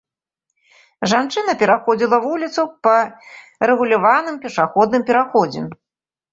[1.11, 2.95] Жанчына пераходзіла вуліцу па
[3.69, 5.61] рэгуляваным пешаходным пераходзе.